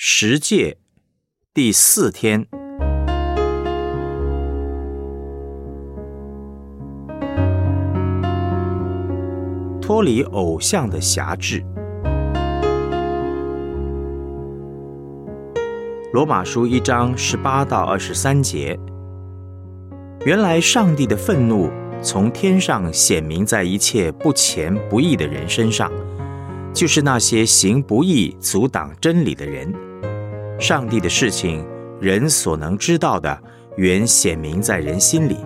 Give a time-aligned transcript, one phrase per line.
[0.00, 0.78] 十诫
[1.52, 2.46] 第四天，
[9.82, 11.64] 脱离偶像的辖制。
[16.12, 18.78] 罗马书一章十八到二十三节，
[20.24, 21.68] 原来上帝的愤怒
[22.00, 25.90] 从天上显明在一切不虔不义的人身上，
[26.72, 29.87] 就是那些行不义、阻挡真理的人。
[30.58, 31.64] 上帝的事情，
[32.00, 33.42] 人所能知道的，
[33.76, 35.36] 原显明在人心里，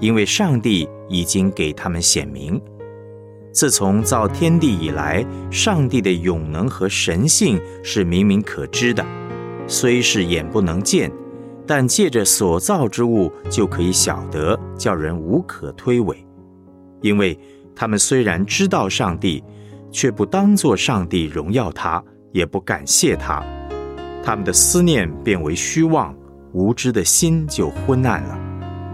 [0.00, 2.60] 因为上帝已经给他们显明。
[3.52, 9.04] 自从造天地以来，上帝的永能和神性是明明可知的，
[9.66, 11.12] 虽是眼不能见，
[11.66, 16.16] 但借着所造之物就可以晓得，叫人无可推诿。
[17.02, 17.38] 因为
[17.76, 19.44] 他们虽然知道上帝，
[19.90, 23.44] 却不当作上帝荣耀他，也不感谢他。
[24.28, 26.14] 他们的思念变为虚妄，
[26.52, 28.38] 无知的心就昏暗了。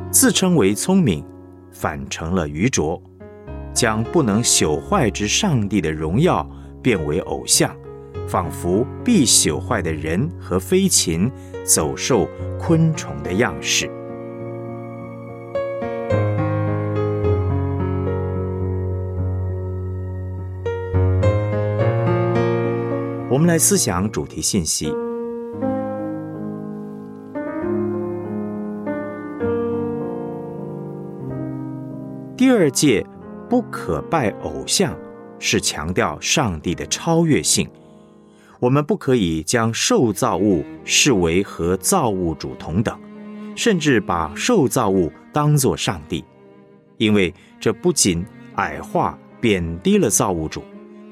[0.08, 1.26] 自称为聪明，
[1.72, 3.02] 反成了愚拙，
[3.72, 6.48] 将不能朽坏之上帝的荣耀
[6.80, 7.74] 变为偶像，
[8.28, 11.28] 仿佛必朽坏的人和飞禽、
[11.64, 13.90] 走兽、昆虫的样式。
[23.28, 24.94] 我们来思想主题信息。
[32.44, 33.02] 第二届
[33.48, 34.94] 不可拜偶像，
[35.38, 37.66] 是强调上帝的超越性。
[38.60, 43.00] 我们不可以将受造物视为和造物主同等，
[43.56, 46.22] 甚至把受造物当作上帝，
[46.98, 48.22] 因为这不仅
[48.56, 50.62] 矮化、贬低了造物主，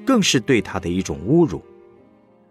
[0.05, 1.63] 更是对他的一种侮辱。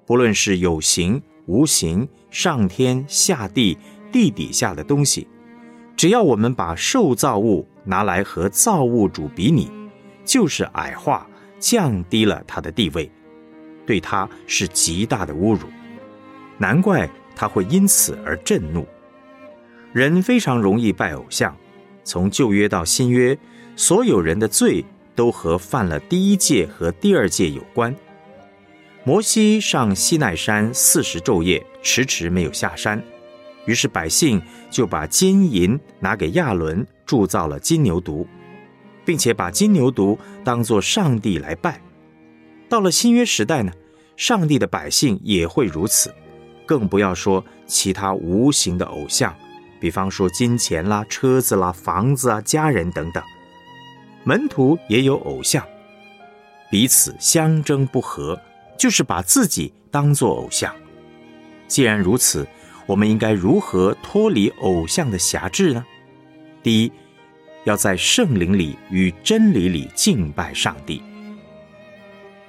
[0.07, 3.77] 不论是有形、无形、上天、下地、
[4.11, 5.27] 地底下的东西，
[6.01, 9.71] 只要我们把受造物，拿来和造物主比拟，
[10.25, 13.11] 就是矮化、降低了他的地位，
[13.85, 15.67] 对他是极大的侮辱。
[16.57, 18.83] 难怪他会因此而震怒。
[19.93, 21.55] 人非常容易拜偶像，
[22.03, 23.37] 从旧约到新约，
[23.75, 24.83] 所有人的罪
[25.13, 27.95] 都和犯了第一届和第二届有关。
[29.03, 32.99] 摩西上西奈山四十昼夜，迟迟没有下山，
[33.65, 36.85] 于是百姓就把金银拿给亚伦。
[37.03, 38.25] 铸造了金牛犊，
[39.03, 41.81] 并且把金牛犊当作上帝来拜。
[42.69, 43.73] 到了新约时代呢，
[44.15, 46.15] 上帝的百姓也会如此，
[46.65, 49.35] 更不要说其他无形的偶像，
[49.81, 53.21] 比方说金钱啦、车子啦、房子啊、家人等等。
[54.23, 55.61] 门徒也有偶像，
[56.69, 58.39] 彼此相争不和，
[58.77, 60.73] 就是把自己当作偶像。
[61.67, 62.47] 既然如此，
[62.91, 65.85] 我们应该如何脱离偶像的辖制呢？
[66.61, 66.91] 第一，
[67.63, 71.01] 要在圣灵里与真理里敬拜上帝。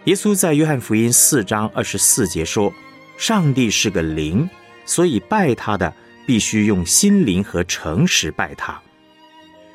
[0.06, 2.74] 耶稣在约翰福音四章二十四节说
[3.16, 4.50] ：“上帝是个灵，
[4.84, 5.94] 所以拜他的
[6.26, 8.82] 必须用心灵和诚实拜他。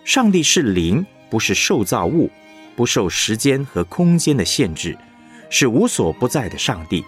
[0.03, 2.29] 上帝是灵，不是受造物，
[2.75, 4.97] 不受时间和空间的限制，
[5.49, 7.05] 是无所不在的上帝。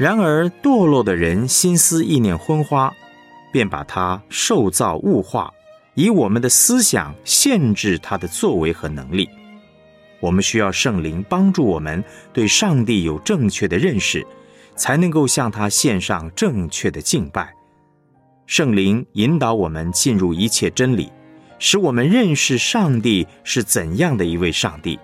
[0.00, 2.90] 然而堕落的人心思意念昏花，
[3.52, 5.52] 便把他受造物化。”
[5.92, 9.28] 以我们的思想限制他的作为和能力，
[10.18, 12.02] 我们需要圣灵帮助我们
[12.32, 14.26] 对上帝有正确的认识，
[14.74, 17.52] 才能够向他献上正确的敬拜。
[18.46, 21.12] 圣灵引导我们进入一切真理，
[21.58, 24.98] 使我们认识上帝是怎样的一位上帝。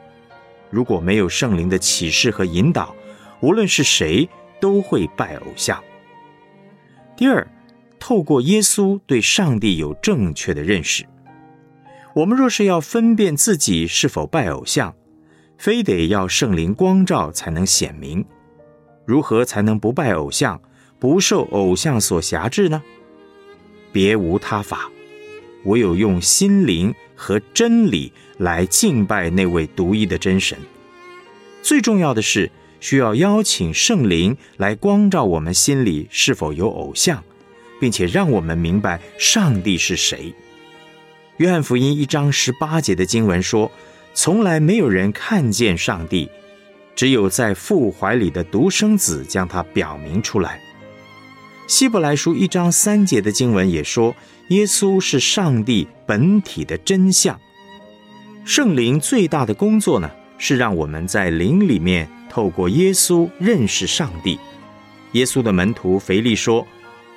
[0.71, 2.95] 如果没有圣灵的启示和引导，
[3.41, 4.27] 无论是谁
[4.61, 5.83] 都会拜偶像。
[7.17, 7.47] 第二。
[7.99, 11.05] 透过耶稣对上帝有正确的认识，
[12.15, 14.95] 我们若是要分辨自己是否拜偶像，
[15.59, 18.25] 非得要圣灵光照才能显明。
[19.07, 20.61] 如何才能不拜偶像，
[21.01, 22.81] 不受偶像所辖制呢？
[23.91, 24.89] 别无他法，
[25.65, 30.57] 唯有用心灵和真理来敬拜那位独一的真神。
[31.63, 37.23] 最重要的是，需要邀请圣灵来光照我们心里是否有偶像。
[37.79, 40.33] 并且让我们明白上帝是谁。
[41.37, 43.71] 约翰福音一章十八节的经文说
[44.15, 46.31] ：“从来没有人看见上帝，
[46.95, 50.61] 只有在父怀里的独生子将他表明出来。”
[51.69, 54.15] 希伯来书一章三节的经文也说
[54.49, 57.39] ：“耶稣是上帝本体的真相。”
[58.47, 64.39] 圣灵最大的工作呢，是让我们在灵里面透过耶稣认识上帝。
[65.13, 66.67] 耶稣的门徒腓力说：“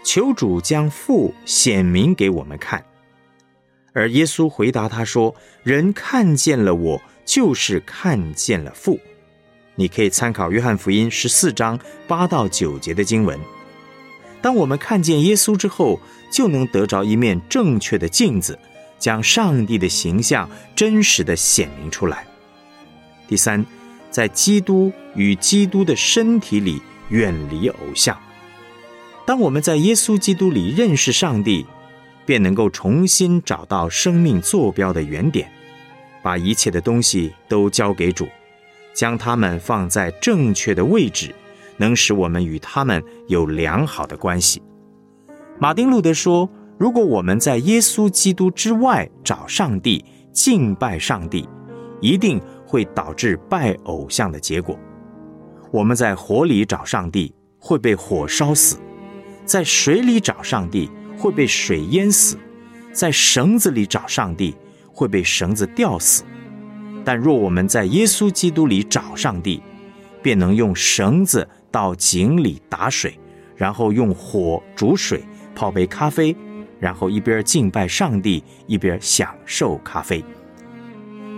[0.01, 2.81] 求主将父显明给我们看。”
[3.91, 8.97] 而耶稣回答他说：“人看见了我，就是看见了父。”
[9.75, 11.77] 你可以参考约翰福音十四章
[12.07, 13.37] 八到九节的经文。
[14.41, 15.99] 当我们看见耶稣之后，
[16.31, 18.57] 就能得着一面正确的镜子，
[18.97, 22.25] 将上帝的形象真实的显明出来。
[23.27, 23.65] 第三，
[24.09, 28.17] 在基督与基督的身体里远离偶像。
[29.25, 31.65] 当我们在耶稣基督里认识上帝，
[32.25, 35.51] 便能够重新找到生命坐标的原点，
[36.21, 38.27] 把一切的东西都交给主，
[38.93, 41.33] 将它们放在正确的位置。
[41.81, 44.61] 能使我们与他们有良好的关系。
[45.59, 50.03] 马丁·路德说：“如果我们在耶稣基督之外找上帝、
[50.33, 51.47] 敬拜上帝，
[52.01, 54.77] 一定会导致拜偶像的结果。
[55.71, 58.77] 我们在火里找上帝，会被火烧死；
[59.43, 60.87] 在水里找上帝，
[61.17, 62.37] 会被水淹死；
[62.93, 64.55] 在绳子里找上帝，
[64.93, 66.23] 会被绳子吊死。
[67.03, 69.63] 但若我们在耶稣基督里找上帝，
[70.21, 73.19] 便能用绳子。”到井里打水，
[73.55, 75.23] 然后用火煮水，
[75.53, 76.35] 泡杯咖啡，
[76.79, 80.25] 然后一边敬拜上帝，一边享受咖啡。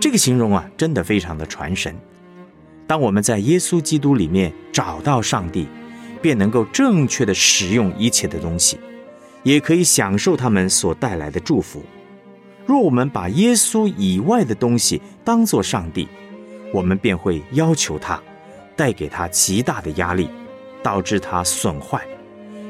[0.02, 1.94] 这个形容啊，真的非常的传神。
[2.88, 5.68] 当我们在耶稣基督里面找到上帝，
[6.20, 8.80] 便能够正确的使用一切的东西，
[9.44, 11.84] 也可以享受他们所带来的祝福。
[12.66, 16.08] 若我们把耶稣以外的东西当作上帝，
[16.72, 18.20] 我们便会要求他。
[18.74, 20.28] 带给他极大的压力，
[20.82, 22.04] 导致他损坏。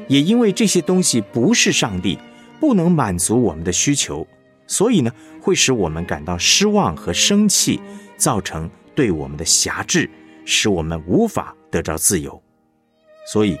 [0.07, 2.19] 也因为这些东西不是上帝，
[2.59, 4.27] 不能满足我们的需求，
[4.67, 5.11] 所以呢，
[5.41, 7.79] 会使我们感到失望和生气，
[8.17, 10.09] 造成对我们的辖制，
[10.45, 12.41] 使我们无法得着自由。
[13.31, 13.57] 所以，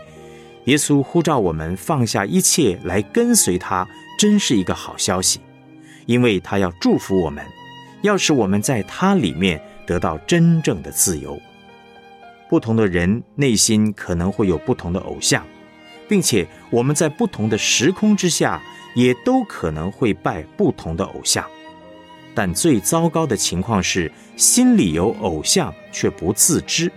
[0.65, 5.41] 耶稣呼召我们放下一切来跟随他，真是一个好消息，
[6.05, 7.45] 因为他要祝福我们，
[8.01, 11.39] 要使我们在他里面得到真正的自由。
[12.49, 15.45] 不同的人内心可能会有不同的偶像，
[16.07, 18.61] 并且我们在不同的时空之下
[18.95, 21.45] 也都可能会拜不同的偶像。
[22.35, 26.91] 但最糟糕的情况是心里有偶像却不自知。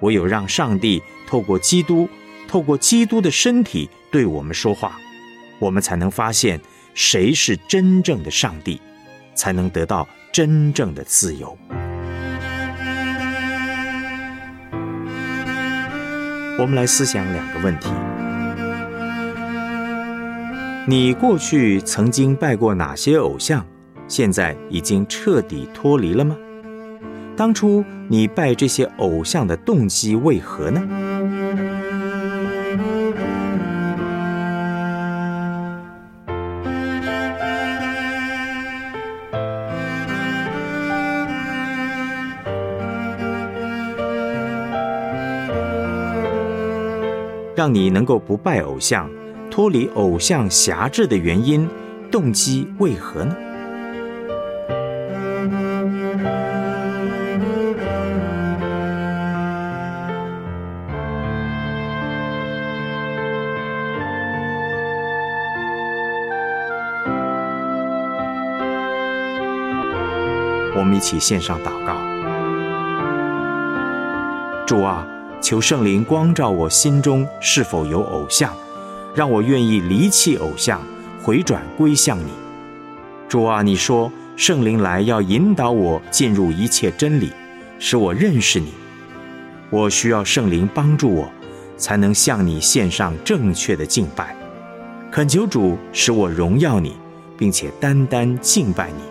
[0.00, 2.06] 唯有让上帝透过基督，
[2.46, 4.98] 透过基督的身体对我们说话，
[5.58, 6.60] 我们才能发现
[6.92, 8.78] 谁是真正的上帝，
[9.34, 11.56] 才能得到真正的自由。
[16.58, 17.88] 我们来思想两个问题：
[20.88, 23.66] 你过去曾经拜过哪些偶像？
[24.06, 26.36] 现在已经彻底脱离了吗？
[27.36, 30.80] 当初你拜这些偶像的动机为何呢？
[47.56, 49.10] 让你能够不拜偶像、
[49.56, 51.66] 脱离偶像辖制的原因、
[52.12, 53.34] 动机为何呢？
[70.76, 71.96] 我们一起献上祷告，
[74.66, 75.08] 主啊。
[75.40, 78.52] 求圣灵光照我心中是否有偶像，
[79.16, 80.80] 让我愿意离弃偶像，
[81.22, 82.30] 回转归向你。
[83.28, 87.32] 主啊，你说圣灵来要引导我进入一切真理，
[87.78, 88.74] 使我认识你。
[89.70, 91.32] 我需要圣灵帮助我，
[91.78, 94.36] 才能向你献上正确的敬拜。
[95.10, 96.94] 恳求主使我荣耀你，
[97.38, 99.02] 并且单单敬拜你。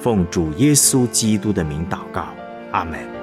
[0.00, 2.26] 奉主耶稣基督的名祷告，
[2.72, 3.15] 阿门。